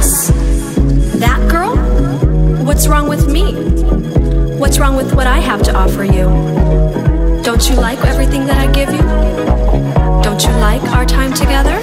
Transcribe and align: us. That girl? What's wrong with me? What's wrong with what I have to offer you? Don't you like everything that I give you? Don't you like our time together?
us. 0.00 0.30
That 1.24 1.40
girl? 1.50 1.76
What's 2.64 2.88
wrong 2.88 3.06
with 3.06 3.28
me? 3.28 3.52
What's 4.58 4.78
wrong 4.78 4.96
with 4.96 5.14
what 5.14 5.26
I 5.26 5.40
have 5.40 5.62
to 5.64 5.72
offer 5.76 6.04
you? 6.04 6.26
Don't 7.42 7.68
you 7.68 7.76
like 7.76 7.98
everything 8.12 8.46
that 8.46 8.58
I 8.66 8.66
give 8.72 8.90
you? 8.90 9.04
Don't 10.22 10.42
you 10.42 10.52
like 10.68 10.82
our 10.96 11.04
time 11.04 11.34
together? 11.34 11.76